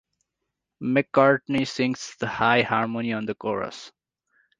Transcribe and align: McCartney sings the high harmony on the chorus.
McCartney 0.81 1.67
sings 1.67 2.15
the 2.19 2.25
high 2.25 2.63
harmony 2.63 3.13
on 3.13 3.27
the 3.27 3.35
chorus. 3.35 3.91